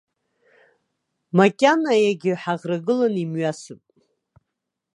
[1.37, 3.81] Макьана иагьаҩ ҳаӷрагылан имҩасып.